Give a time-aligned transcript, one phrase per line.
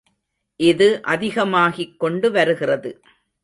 [0.59, 2.91] இது அதிகமாகிக்கொண்டு வருகிறது.